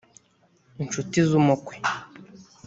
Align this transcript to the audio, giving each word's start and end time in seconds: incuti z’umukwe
incuti 0.81 1.17
z’umukwe 1.29 1.75